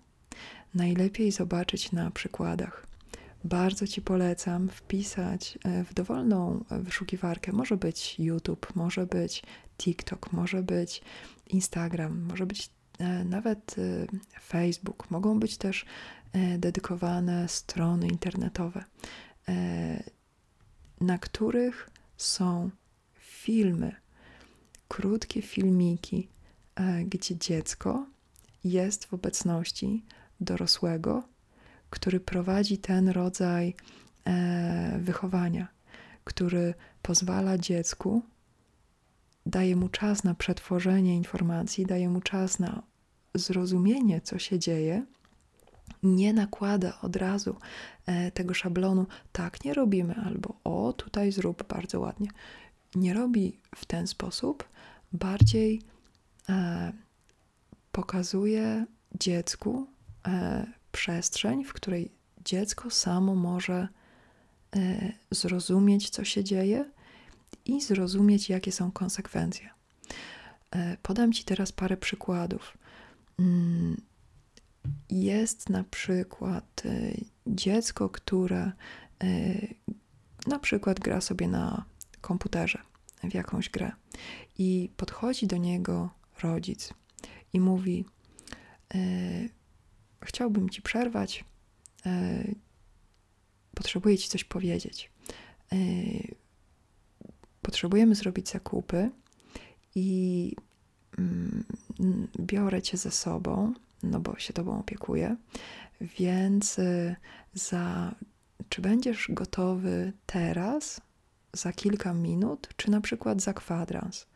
najlepiej 0.74 1.32
zobaczyć 1.32 1.92
na 1.92 2.12
przykładach. 2.12 2.88
bardzo 3.44 3.88
Ci 3.88 4.02
polecam 4.02 4.70
wpisać 4.70 5.58
e, 5.64 5.84
w 5.84 5.94
dowolną 5.94 6.64
wyszukiwarkę. 6.70 7.52
Może 7.52 7.78
być 7.78 8.20
YouTube, 8.20 8.76
może 8.76 9.06
być 9.06 9.44
TikTok, 9.78 10.34
może 10.34 10.64
być 10.64 11.02
Instagram, 11.48 12.22
może 12.22 12.46
być 12.46 12.70
e, 13.00 13.24
nawet 13.24 13.76
Facebook. 14.42 15.12
Mogą 15.12 15.40
być 15.40 15.58
też 15.58 15.86
dedykowane 16.58 17.48
strony 17.48 18.08
internetowe, 18.08 18.84
na 21.02 21.18
których 21.18 21.90
są 22.18 22.70
filmy, 23.20 23.96
krótkie 24.88 25.42
filmiki, 25.42 26.28
gdzie 27.06 27.36
dziecko 27.36 28.06
jest 28.64 29.06
w 29.06 29.14
obecności 29.14 30.06
dorosłego, 30.40 31.24
który 31.90 32.20
prowadzi 32.20 32.78
ten 32.78 33.10
rodzaj 33.10 33.76
e, 34.26 35.00
wychowania, 35.00 35.68
który 36.24 36.74
pozwala 37.02 37.58
dziecku, 37.58 38.22
daje 39.46 39.76
mu 39.76 39.90
czas 39.90 40.24
na 40.24 40.34
przetworzenie 40.34 41.16
informacji, 41.16 41.86
daje 41.86 42.10
mu 42.10 42.22
czas 42.22 42.60
na 42.60 42.84
zrozumienie, 43.36 44.22
co 44.22 44.40
się 44.40 44.60
dzieje, 44.60 45.06
nie 46.04 46.34
nakłada 46.34 47.02
od 47.02 47.16
razu 47.16 47.56
e, 48.06 48.32
tego 48.32 48.54
szablonu, 48.54 49.06
tak 49.32 49.66
nie 49.66 49.74
robimy, 49.74 50.16
albo 50.26 50.54
o, 50.64 50.94
tutaj 50.94 51.32
zrób 51.32 51.68
bardzo 51.68 52.00
ładnie. 52.00 52.30
Nie 52.96 53.14
robi 53.14 53.60
w 53.76 53.86
ten 53.86 54.08
sposób, 54.08 54.70
bardziej 55.14 55.82
e, 56.50 56.94
pokazuje 57.92 58.86
dziecku 59.20 59.88
e, 60.28 60.68
przestrzeń, 60.92 61.64
w 61.64 61.74
której 61.74 62.12
dziecko 62.46 62.90
samo 62.90 63.36
może 63.36 63.88
e, 64.76 65.12
zrozumieć, 65.32 66.10
co 66.10 66.24
się 66.24 66.44
dzieje 66.44 66.92
i 67.66 67.82
zrozumieć, 67.82 68.50
jakie 68.50 68.72
są 68.72 68.92
konsekwencje. 68.92 69.70
E, 70.72 70.98
podam 71.02 71.34
Ci 71.34 71.44
teraz 71.44 71.72
parę 71.72 71.98
przykładów. 71.98 72.78
Jest 75.10 75.70
na 75.70 75.84
przykład 75.84 76.84
e, 76.86 77.12
dziecko, 77.48 78.10
które 78.10 78.72
na 80.48 80.60
przykład 80.60 81.00
gra 81.00 81.22
sobie 81.22 81.48
na 81.48 81.86
komputerze 82.22 82.82
w 83.24 83.34
jakąś 83.34 83.70
grę 83.70 83.92
i 84.58 84.90
podchodzi 84.98 85.48
do 85.48 85.58
niego 85.58 86.10
rodzic 86.44 86.94
i 87.54 87.60
mówi: 87.60 88.06
chciałbym 90.22 90.70
ci 90.70 90.82
przerwać. 90.82 91.46
Potrzebuję 93.76 94.18
ci 94.18 94.30
coś 94.30 94.44
powiedzieć. 94.44 95.12
Potrzebujemy 97.62 98.16
zrobić 98.16 98.50
zakupy 98.50 99.10
i 99.96 100.56
mm, 101.18 101.64
biorę 102.40 102.82
cię 102.82 102.98
ze 102.98 103.12
sobą, 103.12 103.74
no 104.04 104.20
bo 104.20 104.40
się 104.40 104.54
tobą 104.54 104.80
opiekuję, 104.80 105.36
więc 106.02 106.80
e, 106.80 107.16
za, 107.54 108.16
czy 108.70 108.82
będziesz 108.82 109.28
gotowy 109.30 110.14
teraz, 110.26 111.02
za 111.54 111.74
kilka 111.74 112.14
minut, 112.14 112.70
czy 112.76 112.92
na 112.92 113.02
przykład 113.02 113.42
za 113.42 113.54
kwadrans? 113.54 114.28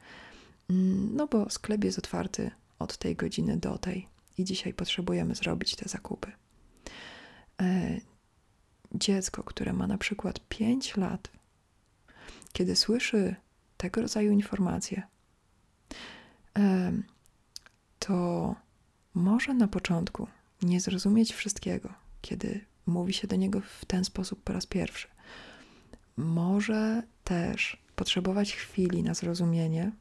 Mm, 0.69 1.15
no 1.15 1.27
bo 1.27 1.49
sklep 1.49 1.83
jest 1.83 1.99
otwarty 1.99 2.51
od 2.79 2.97
tej 2.97 3.15
godziny 3.15 3.57
do 3.57 3.77
tej 3.77 4.07
i 4.37 4.43
dzisiaj 4.43 4.73
potrzebujemy 4.73 5.35
zrobić 5.35 5.75
te 5.75 5.89
zakupy. 5.89 6.31
E, 7.61 7.97
dziecko, 8.95 9.43
które 9.43 9.73
ma 9.73 9.87
na 9.87 9.97
przykład 9.97 10.39
5 10.49 10.97
lat, 10.97 11.31
kiedy 12.53 12.75
słyszy 12.75 13.35
tego 13.77 14.01
rodzaju 14.01 14.31
informacje, 14.31 15.03
to 17.99 18.55
może 19.13 19.53
na 19.53 19.67
początku 19.67 20.27
nie 20.61 20.79
zrozumieć 20.81 21.33
wszystkiego, 21.33 21.93
kiedy 22.21 22.65
mówi 22.85 23.13
się 23.13 23.27
do 23.27 23.35
niego 23.35 23.61
w 23.61 23.85
ten 23.85 24.05
sposób 24.05 24.43
po 24.43 24.53
raz 24.53 24.65
pierwszy. 24.65 25.07
Może 26.17 27.03
też 27.23 27.83
potrzebować 27.95 28.53
chwili 28.53 29.03
na 29.03 29.13
zrozumienie, 29.13 29.91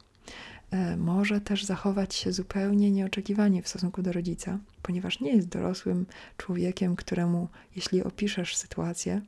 E, 0.71 0.97
może 0.97 1.41
też 1.41 1.65
zachować 1.65 2.15
się 2.15 2.33
zupełnie 2.33 2.91
nieoczekiwanie 2.91 3.63
w 3.63 3.69
stosunku 3.69 4.03
do 4.03 4.13
rodzica, 4.13 4.59
ponieważ 4.83 5.21
nie 5.21 5.33
jest 5.33 5.49
dorosłym 5.49 6.07
człowiekiem, 6.37 6.97
któremu, 6.97 7.49
jeśli 7.77 8.03
opiszesz 8.03 8.57
sytuację, 8.57 9.21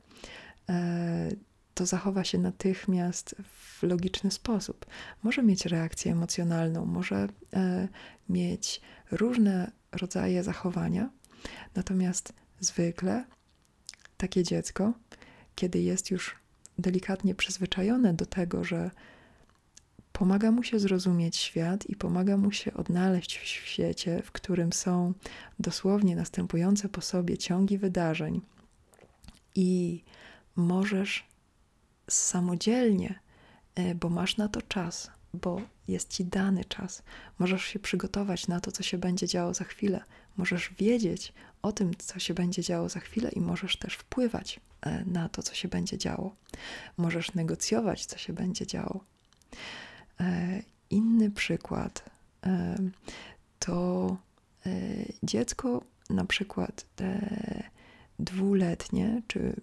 e, 0.69 1.29
to 1.73 1.85
zachowa 1.85 2.23
się 2.23 2.37
natychmiast 2.37 3.35
w 3.43 3.83
logiczny 3.83 4.31
sposób. 4.31 4.85
Może 5.23 5.43
mieć 5.43 5.65
reakcję 5.65 6.11
emocjonalną, 6.11 6.85
może 6.85 7.27
e, 7.53 7.87
mieć 8.29 8.81
różne 9.11 9.71
rodzaje 9.91 10.43
zachowania, 10.43 11.09
natomiast 11.75 12.33
zwykle 12.59 13.25
takie 14.17 14.43
dziecko, 14.43 14.93
kiedy 15.55 15.81
jest 15.81 16.11
już 16.11 16.35
delikatnie 16.79 17.35
przyzwyczajone 17.35 18.13
do 18.13 18.25
tego, 18.25 18.63
że 18.63 18.91
Pomaga 20.13 20.51
mu 20.51 20.63
się 20.63 20.79
zrozumieć 20.79 21.37
świat 21.37 21.85
i 21.89 21.95
pomaga 21.95 22.37
mu 22.37 22.51
się 22.51 22.73
odnaleźć 22.73 23.37
w 23.37 23.45
świecie, 23.45 24.21
w 24.23 24.31
którym 24.31 24.73
są 24.73 25.13
dosłownie 25.59 26.15
następujące 26.15 26.89
po 26.89 27.01
sobie 27.01 27.37
ciągi 27.37 27.77
wydarzeń, 27.77 28.41
i 29.55 30.03
możesz 30.55 31.25
samodzielnie, 32.09 33.19
e, 33.75 33.95
bo 33.95 34.09
masz 34.09 34.37
na 34.37 34.47
to 34.47 34.61
czas, 34.61 35.11
bo 35.33 35.61
jest 35.87 36.09
ci 36.09 36.25
dany 36.25 36.65
czas, 36.65 37.03
możesz 37.39 37.63
się 37.65 37.79
przygotować 37.79 38.47
na 38.47 38.59
to, 38.59 38.71
co 38.71 38.83
się 38.83 38.97
będzie 38.97 39.27
działo 39.27 39.53
za 39.53 39.63
chwilę, 39.63 40.03
możesz 40.37 40.69
wiedzieć 40.77 41.33
o 41.61 41.71
tym, 41.71 41.91
co 41.97 42.19
się 42.19 42.33
będzie 42.33 42.63
działo 42.63 42.89
za 42.89 42.99
chwilę, 42.99 43.29
i 43.29 43.41
możesz 43.41 43.77
też 43.77 43.93
wpływać 43.93 44.59
e, 44.81 45.05
na 45.05 45.29
to, 45.29 45.43
co 45.43 45.53
się 45.55 45.67
będzie 45.67 45.97
działo. 45.97 46.35
Możesz 46.97 47.33
negocjować, 47.33 48.05
co 48.05 48.17
się 48.17 48.33
będzie 48.33 48.67
działo. 48.67 49.03
E, 50.19 50.61
inny 50.89 51.31
przykład 51.31 52.13
to 53.59 54.17
dziecko, 55.23 55.83
na 56.09 56.25
przykład 56.25 56.85
dwuletnie 58.19 59.21
czy 59.27 59.55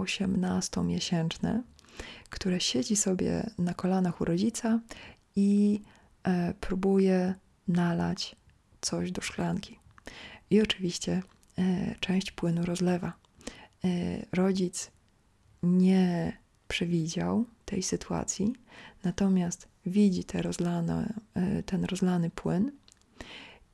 osiemnastomiesięczne, 0.00 1.62
które 2.30 2.60
siedzi 2.60 2.96
sobie 2.96 3.50
na 3.58 3.74
kolanach 3.74 4.20
u 4.20 4.24
rodzica 4.24 4.80
i 5.36 5.80
próbuje 6.60 7.34
nalać 7.68 8.36
coś 8.80 9.12
do 9.12 9.22
szklanki. 9.22 9.78
I 10.50 10.60
oczywiście 10.60 11.22
część 12.00 12.30
płynu 12.30 12.64
rozlewa. 12.64 13.12
Rodzic 14.32 14.90
nie 15.62 16.36
przewidział 16.68 17.44
tej 17.64 17.82
sytuacji, 17.82 18.52
natomiast 19.04 19.68
widzi 19.86 20.24
te 20.24 20.42
rozlane, 20.42 21.14
e, 21.34 21.62
ten 21.62 21.84
rozlany 21.84 22.30
płyn 22.30 22.72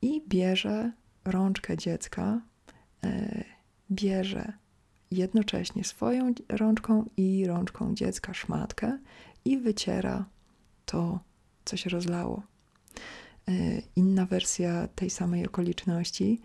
i 0.01 0.21
bierze 0.27 0.91
rączkę 1.25 1.77
dziecka, 1.77 2.41
e, 3.03 3.43
bierze 3.91 4.53
jednocześnie 5.11 5.83
swoją 5.83 6.33
rączką 6.49 7.09
i 7.17 7.47
rączką 7.47 7.95
dziecka 7.95 8.33
szmatkę 8.33 8.97
i 9.45 9.57
wyciera 9.57 10.25
to, 10.85 11.19
co 11.65 11.77
się 11.77 11.89
rozlało. 11.89 12.43
E, 13.47 13.51
inna 13.95 14.25
wersja 14.25 14.87
tej 14.87 15.09
samej 15.09 15.47
okoliczności, 15.47 16.41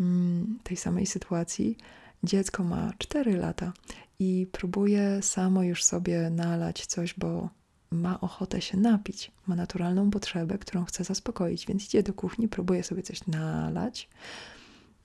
mm, 0.00 0.58
tej 0.62 0.76
samej 0.76 1.06
sytuacji. 1.06 1.76
Dziecko 2.22 2.64
ma 2.64 2.92
4 2.98 3.36
lata 3.36 3.72
i 4.18 4.46
próbuje 4.52 5.22
samo 5.22 5.62
już 5.62 5.84
sobie 5.84 6.30
nalać 6.30 6.86
coś, 6.86 7.14
bo 7.14 7.48
ma 7.90 8.20
ochotę 8.20 8.60
się 8.60 8.76
napić, 8.76 9.32
ma 9.46 9.56
naturalną 9.56 10.10
potrzebę, 10.10 10.58
którą 10.58 10.84
chce 10.84 11.04
zaspokoić, 11.04 11.66
więc 11.66 11.84
idzie 11.84 12.02
do 12.02 12.12
kuchni, 12.12 12.48
próbuje 12.48 12.82
sobie 12.82 13.02
coś 13.02 13.26
nalać, 13.26 14.08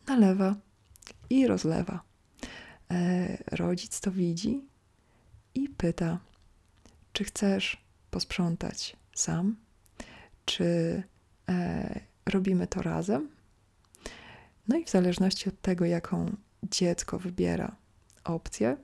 nalewa 0.07 0.55
i 1.29 1.47
rozlewa. 1.47 2.10
E, 2.91 3.37
rodzic 3.51 3.99
to 3.99 4.11
widzi 4.11 4.61
i 5.55 5.69
pyta, 5.69 6.19
czy 7.13 7.23
chcesz 7.23 7.83
posprzątać 8.11 8.95
sam, 9.15 9.55
czy 10.45 10.63
e, 11.49 11.99
robimy 12.25 12.67
to 12.67 12.81
razem. 12.81 13.29
No 14.67 14.77
i 14.77 14.85
w 14.85 14.89
zależności 14.89 15.49
od 15.49 15.61
tego, 15.61 15.85
jaką 15.85 16.35
dziecko 16.63 17.19
wybiera 17.19 17.75
opcję, 18.23 18.77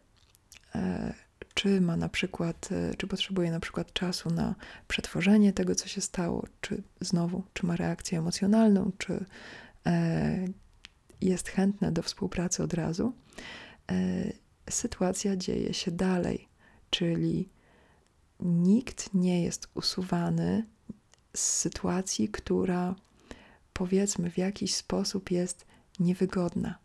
E, 0.76 1.14
czy 1.54 1.82
ma 1.82 1.98
na 1.98 2.10
przykład, 2.10 2.70
czy 2.98 3.08
potrzebuje 3.08 3.52
na 3.52 3.60
przykład 3.60 3.94
czasu 3.94 4.30
na 4.30 4.56
przetworzenie 4.88 5.54
tego, 5.54 5.76
co 5.76 5.88
się 5.88 6.02
stało, 6.02 6.44
czy 6.62 6.84
znowu, 7.02 7.44
czy 7.54 7.66
ma 7.66 7.76
reakcję 7.76 8.20
emocjonalną, 8.20 8.92
czy 8.98 9.26
jest 11.22 11.50
chętne 11.50 11.92
do 11.92 12.02
współpracy 12.02 12.64
od 12.64 12.74
razu. 12.74 13.14
Sytuacja 14.70 15.36
dzieje 15.36 15.74
się 15.74 15.92
dalej, 15.92 16.48
czyli 16.90 17.50
nikt 18.40 19.14
nie 19.14 19.44
jest 19.44 19.68
usuwany 19.74 20.66
z 21.36 21.40
sytuacji, 21.40 22.30
która 22.30 22.96
powiedzmy 23.74 24.32
w 24.32 24.38
jakiś 24.38 24.76
sposób 24.76 25.32
jest 25.32 25.66
niewygodna. 26.00 26.78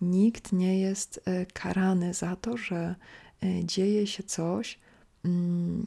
Nikt 0.00 0.52
nie 0.52 0.80
jest 0.80 1.20
e, 1.24 1.46
karany 1.46 2.14
za 2.14 2.36
to, 2.36 2.56
że 2.56 2.94
e, 3.42 3.64
dzieje 3.64 4.06
się 4.06 4.22
coś, 4.22 4.78
mm, 5.24 5.86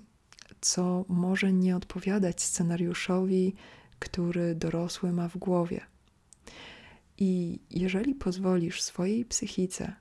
co 0.62 1.05
może 1.07 1.53
nie 1.53 1.75
odpowiadać 1.75 2.41
scenariuszowi, 2.41 3.55
który 3.99 4.55
dorosły 4.55 5.12
ma 5.12 5.29
w 5.29 5.38
głowie. 5.38 5.81
I 7.17 7.60
jeżeli 7.71 8.15
pozwolisz 8.15 8.81
swojej 8.81 9.25
psychice, 9.25 9.93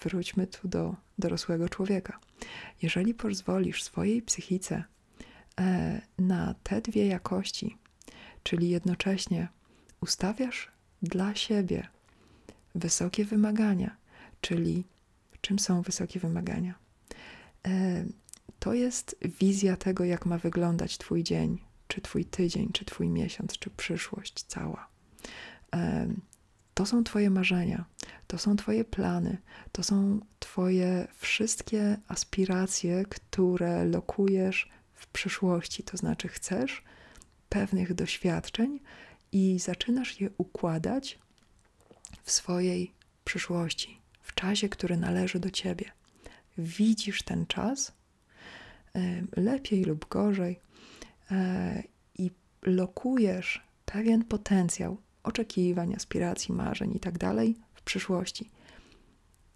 wróćmy 0.00 0.46
tu 0.46 0.68
do 0.68 0.96
dorosłego 1.18 1.68
człowieka, 1.68 2.18
jeżeli 2.82 3.14
pozwolisz 3.14 3.82
swojej 3.82 4.22
psychice 4.22 4.84
e, 5.60 6.00
na 6.18 6.54
te 6.62 6.80
dwie 6.80 7.06
jakości, 7.06 7.76
czyli 8.42 8.68
jednocześnie 8.68 9.48
ustawiasz 10.00 10.72
dla 11.02 11.34
siebie 11.34 11.88
wysokie 12.74 13.24
wymagania, 13.24 13.96
czyli 14.40 14.84
czym 15.40 15.58
są 15.58 15.82
wysokie 15.82 16.20
wymagania? 16.20 16.74
E, 17.66 18.04
to 18.58 18.74
jest 18.74 19.16
wizja 19.40 19.76
tego, 19.76 20.04
jak 20.04 20.26
ma 20.26 20.38
wyglądać 20.38 20.98
Twój 20.98 21.22
dzień, 21.24 21.58
czy 21.88 22.00
Twój 22.00 22.24
tydzień, 22.24 22.68
czy 22.72 22.84
Twój 22.84 23.08
miesiąc, 23.08 23.58
czy 23.58 23.70
przyszłość 23.70 24.42
cała. 24.42 24.88
E, 26.78 26.80
to 26.80 26.86
są 26.86 27.04
Twoje 27.04 27.30
marzenia, 27.30 27.84
to 28.26 28.38
są 28.38 28.56
Twoje 28.56 28.84
plany, 28.84 29.38
to 29.72 29.82
są 29.82 30.20
Twoje 30.38 31.08
wszystkie 31.16 31.96
aspiracje, 32.08 33.04
które 33.04 33.84
lokujesz 33.84 34.68
w 34.94 35.06
przyszłości. 35.06 35.82
To 35.82 35.96
znaczy, 35.96 36.28
chcesz 36.28 36.82
pewnych 37.48 37.94
doświadczeń 37.94 38.80
i 39.32 39.58
zaczynasz 39.58 40.20
je 40.20 40.30
układać 40.38 41.18
w 42.22 42.30
swojej 42.30 42.92
przyszłości, 43.24 44.00
w 44.22 44.34
czasie, 44.34 44.68
który 44.68 44.96
należy 44.96 45.40
do 45.40 45.50
Ciebie. 45.50 45.90
Widzisz 46.58 47.22
ten 47.22 47.46
czas 47.46 47.92
lepiej 49.36 49.84
lub 49.84 50.08
gorzej 50.08 50.60
e, 51.30 51.82
i 52.18 52.30
lokujesz 52.62 53.62
pewien 53.84 54.24
potencjał 54.24 54.98
oczekiwań, 55.22 55.94
aspiracji, 55.94 56.54
marzeń 56.54 56.92
itd. 56.92 57.18
Tak 57.18 57.36
w 57.74 57.82
przyszłości. 57.82 58.50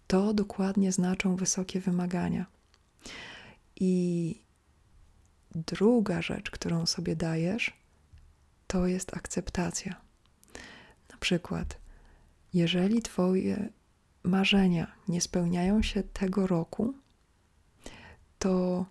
To 0.07 0.33
dokładnie 0.33 0.91
znaczą 0.91 1.35
wysokie 1.35 1.79
wymagania. 1.79 2.45
I 3.75 4.35
druga 5.55 6.21
rzecz, 6.21 6.51
którą 6.51 6.85
sobie 6.85 7.15
dajesz, 7.15 7.73
to 8.67 8.87
jest 8.87 9.17
akceptacja. 9.17 10.01
Na 11.11 11.17
przykład, 11.19 11.77
jeżeli 12.53 13.01
Twoje 13.01 13.69
marzenia 14.23 14.91
nie 15.07 15.21
spełniają 15.21 15.81
się 15.81 16.03
tego 16.03 16.47
roku, 16.47 16.93
to 18.39 18.85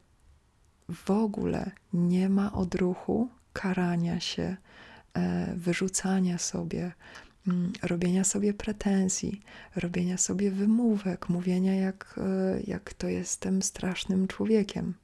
w 0.88 1.10
ogóle 1.10 1.70
nie 1.92 2.28
ma 2.28 2.52
odruchu 2.52 3.28
karania 3.52 4.20
się, 4.20 4.56
wyrzucania 5.56 6.38
sobie, 6.38 6.92
mm, 7.48 7.72
robienia 7.82 8.24
sobie 8.24 8.54
pretensji, 8.54 9.40
robienia 9.76 10.18
sobie 10.18 10.50
wymówek, 10.50 11.28
mówienia, 11.28 11.74
jak, 11.74 12.14
e, 12.18 12.60
jak 12.60 12.94
to 12.94 13.08
jestem 13.08 13.62
strasznym 13.62 14.28
człowiekiem. 14.28 14.94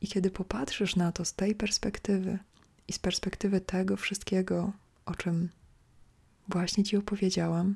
I 0.00 0.08
kiedy 0.08 0.30
popatrzysz 0.30 0.96
na 0.96 1.12
to 1.12 1.24
z 1.24 1.34
tej 1.34 1.54
perspektywy 1.54 2.38
i 2.88 2.92
z 2.92 2.98
perspektywy 2.98 3.60
tego 3.60 3.96
wszystkiego, 3.96 4.72
o 5.06 5.14
czym 5.14 5.48
właśnie 6.48 6.84
Ci 6.84 6.96
opowiedziałam, 6.96 7.74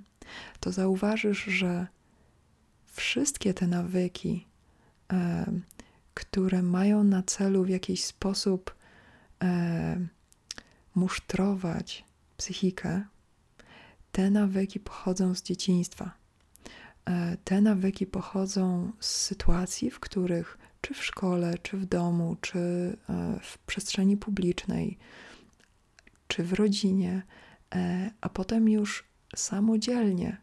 to 0.60 0.72
zauważysz, 0.72 1.44
że 1.44 1.86
wszystkie 2.86 3.54
te 3.54 3.66
nawyki, 3.66 4.46
e, 5.12 5.46
które 6.14 6.62
mają 6.62 7.04
na 7.04 7.22
celu 7.22 7.64
w 7.64 7.68
jakiś 7.68 8.04
sposób 8.04 8.74
e, 9.42 10.06
musztrować 10.94 12.04
psychikę, 12.36 13.04
te 14.12 14.30
nawyki 14.30 14.80
pochodzą 14.80 15.34
z 15.34 15.42
dzieciństwa. 15.42 16.20
E, 17.04 17.36
te 17.44 17.60
nawyki 17.60 18.06
pochodzą 18.06 18.92
z 19.00 19.10
sytuacji, 19.10 19.90
w 19.90 20.00
których 20.00 20.58
czy 20.80 20.94
w 20.94 21.04
szkole, 21.04 21.58
czy 21.58 21.76
w 21.76 21.86
domu, 21.86 22.36
czy 22.40 22.58
e, 22.58 22.96
w 23.42 23.58
przestrzeni 23.58 24.16
publicznej, 24.16 24.98
czy 26.28 26.42
w 26.44 26.52
rodzinie, 26.52 27.22
e, 27.74 28.10
a 28.20 28.28
potem 28.28 28.68
już 28.68 29.04
samodzielnie 29.36 30.36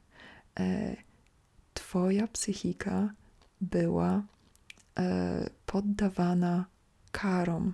Twoja 1.74 2.28
psychika 2.28 3.14
była 3.62 4.24
poddawana 5.66 6.66
karom 7.12 7.74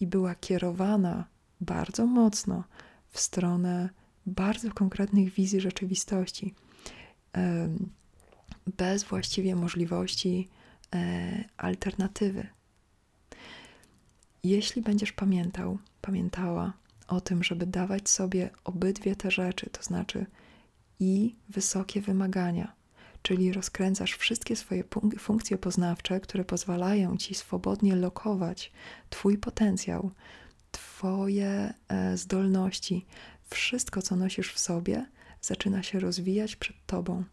i 0.00 0.06
była 0.06 0.34
kierowana 0.34 1.24
bardzo 1.62 2.06
mocno 2.06 2.64
w 3.08 3.20
stronę 3.20 3.88
bardzo 4.26 4.70
konkretnych 4.70 5.32
wizji 5.32 5.60
rzeczywistości, 5.60 6.54
bez 8.78 9.04
właściwie 9.04 9.56
możliwości 9.56 10.48
e, 10.94 11.44
alternatywy. 11.56 12.46
Jeśli 14.44 14.82
będziesz 14.82 15.12
pamiętał, 15.12 15.78
pamiętała 16.00 16.72
o 17.08 17.20
tym, 17.20 17.44
żeby 17.44 17.66
dawać 17.66 18.08
sobie 18.08 18.50
obydwie 18.64 19.16
te 19.16 19.30
rzeczy, 19.30 19.70
to 19.70 19.82
znaczy 19.82 20.26
i 21.00 21.34
wysokie 21.48 22.00
wymagania, 22.00 22.72
czyli 23.22 23.52
rozkręcasz 23.52 24.12
wszystkie 24.12 24.56
swoje 24.56 24.84
funkcje 25.18 25.58
poznawcze, 25.58 26.20
które 26.20 26.44
pozwalają 26.44 27.16
ci 27.16 27.34
swobodnie 27.34 27.96
lokować 27.96 28.72
Twój 29.10 29.38
potencjał, 29.38 30.10
Twoje 31.02 31.74
e, 31.88 32.16
zdolności, 32.16 33.06
wszystko, 33.50 34.02
co 34.02 34.16
nosisz 34.16 34.52
w 34.52 34.58
sobie, 34.58 35.06
zaczyna 35.40 35.82
się 35.82 36.00
rozwijać 36.00 36.56
przed 36.56 36.76
Tobą. 36.86 37.24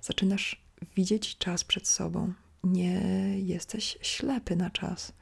Zaczynasz 0.00 0.62
widzieć 0.96 1.38
czas 1.38 1.64
przed 1.64 1.88
sobą. 1.88 2.32
Nie 2.64 3.00
jesteś 3.38 3.98
ślepy 4.02 4.56
na 4.56 4.70
czas, 4.70 5.12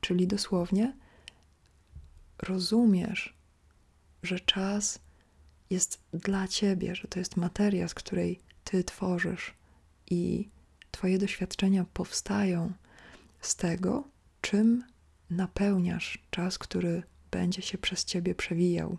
czyli 0.00 0.26
dosłownie 0.26 0.96
rozumiesz, 2.38 3.34
że 4.22 4.40
czas 4.40 4.98
jest 5.70 6.00
dla 6.12 6.48
Ciebie, 6.48 6.94
że 6.94 7.08
to 7.08 7.18
jest 7.18 7.36
materia, 7.36 7.88
z 7.88 7.94
której 7.94 8.40
Ty 8.64 8.84
tworzysz 8.84 9.54
i 10.10 10.48
Twoje 10.90 11.18
doświadczenia 11.18 11.84
powstają 11.94 12.72
z 13.40 13.56
tego, 13.56 14.04
czym 14.40 14.84
napełniasz 15.30 16.18
czas, 16.30 16.58
który 16.58 17.02
będzie 17.34 17.62
się 17.62 17.78
przez 17.78 18.04
ciebie 18.04 18.34
przewijał. 18.34 18.98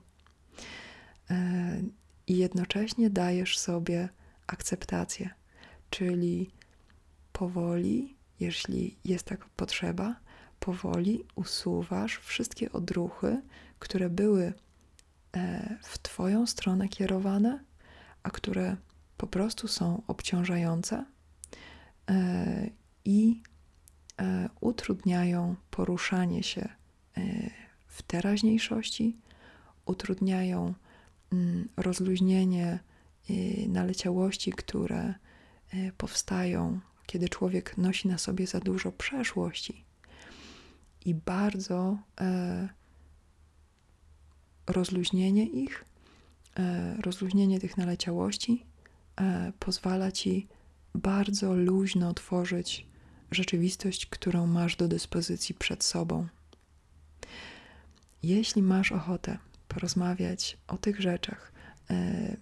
E, 1.29 1.81
I 2.27 2.37
jednocześnie 2.37 3.09
dajesz 3.09 3.57
sobie 3.57 4.09
akceptację, 4.47 5.29
czyli 5.89 6.51
powoli, 7.33 8.15
jeśli 8.39 8.97
jest 9.05 9.25
taka 9.25 9.47
potrzeba, 9.55 10.15
powoli 10.59 11.23
usuwasz 11.35 12.17
wszystkie 12.17 12.71
odruchy, 12.71 13.41
które 13.79 14.09
były 14.09 14.53
e, 15.33 15.77
w 15.83 15.99
Twoją 15.99 16.47
stronę 16.47 16.89
kierowane, 16.89 17.63
a 18.23 18.29
które 18.29 18.77
po 19.17 19.27
prostu 19.27 19.67
są 19.67 20.01
obciążające 20.07 21.05
e, 22.09 22.69
i 23.05 23.41
utrudniają 24.61 25.55
poruszanie 25.71 26.43
się 26.43 26.69
w 27.95 28.01
teraźniejszości, 28.01 29.17
utrudniają 29.85 30.73
mm, 31.31 31.69
rozluźnienie 31.77 32.79
y, 33.29 33.65
naleciałości, 33.69 34.51
które 34.51 35.13
y, 35.73 35.91
powstają, 35.97 36.79
kiedy 37.05 37.29
człowiek 37.29 37.77
nosi 37.77 38.07
na 38.07 38.17
sobie 38.17 38.47
za 38.47 38.59
dużo 38.59 38.91
przeszłości. 38.91 39.83
I 41.05 41.13
bardzo 41.13 41.97
e, 42.21 42.69
rozluźnienie 44.67 45.45
ich, 45.45 45.85
e, 46.59 46.95
rozluźnienie 47.01 47.59
tych 47.59 47.77
naleciałości 47.77 48.65
e, 49.21 49.51
pozwala 49.59 50.11
ci 50.11 50.47
bardzo 50.95 51.53
luźno 51.53 52.13
tworzyć 52.13 52.85
rzeczywistość, 53.31 54.05
którą 54.05 54.47
masz 54.47 54.75
do 54.75 54.87
dyspozycji 54.87 55.55
przed 55.55 55.83
sobą. 55.83 56.27
Jeśli 58.25 58.61
masz 58.61 58.91
ochotę 58.91 59.37
porozmawiać 59.67 60.57
o 60.67 60.77
tych 60.77 61.01
rzeczach, 61.01 61.51
e, 61.89 62.37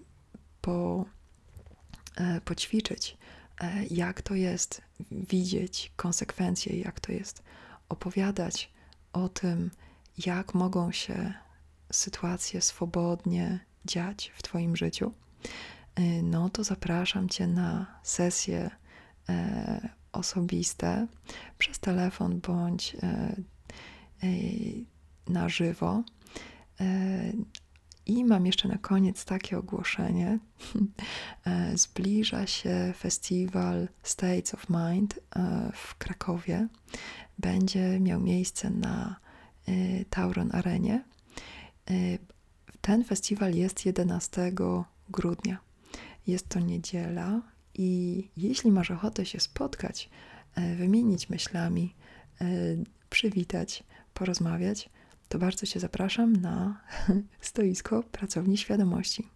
po, 0.61 1.05
e, 2.15 2.41
poćwiczyć, 2.41 3.17
e, 3.61 3.85
jak 3.85 4.21
to 4.21 4.35
jest 4.35 4.81
widzieć 5.11 5.91
konsekwencje, 5.95 6.79
jak 6.79 6.99
to 6.99 7.11
jest 7.11 7.43
opowiadać 7.89 8.71
o 9.13 9.29
tym, 9.29 9.71
jak 10.25 10.53
mogą 10.53 10.91
się 10.91 11.33
sytuacje 11.91 12.61
swobodnie 12.61 13.59
dziać 13.85 14.31
w 14.35 14.43
Twoim 14.43 14.75
życiu, 14.75 15.11
no 16.23 16.49
to 16.49 16.63
zapraszam 16.63 17.29
Cię 17.29 17.47
na 17.47 17.99
sesje 18.03 18.69
osobiste 20.11 21.07
przez 21.57 21.79
telefon 21.79 22.39
bądź 22.39 22.95
na 25.33 25.49
żywo. 25.49 26.03
I 28.05 28.25
mam 28.25 28.45
jeszcze 28.45 28.67
na 28.67 28.77
koniec 28.77 29.25
takie 29.25 29.57
ogłoszenie. 29.57 30.39
Zbliża 31.75 32.47
się 32.47 32.93
festiwal 32.97 33.87
States 34.03 34.53
of 34.53 34.65
Mind 34.69 35.19
w 35.73 35.95
Krakowie. 35.95 36.67
Będzie 37.39 37.99
miał 37.99 38.19
miejsce 38.21 38.69
na 38.69 39.15
Tauron 40.09 40.49
Arenie. 40.55 41.03
Ten 42.81 43.03
festiwal 43.03 43.53
jest 43.53 43.85
11 43.85 44.51
grudnia. 45.09 45.57
Jest 46.27 46.49
to 46.49 46.59
niedziela 46.59 47.41
i 47.73 48.23
jeśli 48.37 48.71
masz 48.71 48.91
ochotę 48.91 49.25
się 49.25 49.39
spotkać, 49.39 50.09
e, 50.55 50.75
wymienić 50.75 51.29
myślami, 51.29 51.95
e, 52.41 52.45
przywitać, 53.09 53.83
porozmawiać, 54.13 54.89
to 55.33 55.39
bardzo 55.39 55.65
Cię 55.65 55.79
zapraszam 55.79 56.35
na 56.35 56.81
stoisko 57.41 58.03
Pracowni 58.03 58.57
Świadomości. 58.57 59.27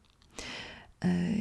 E, 1.06 1.34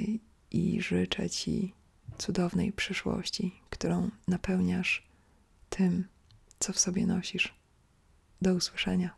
I 0.51 0.81
życzę 0.83 1.31
Ci 1.31 1.75
cudownej 2.19 2.73
przyszłości, 2.73 3.55
którą 3.71 4.11
napełniasz 4.29 5.09
tym, 5.71 6.05
co 6.59 6.73
w 6.73 6.79
sobie 6.79 7.07
nosisz. 7.07 7.55
Do 8.43 8.55
usłyszenia. 8.55 9.15